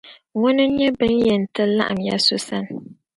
[0.39, 2.73] Ŋuna n-nyɛ bɛ ni yɛn ti laɣim ya So sani.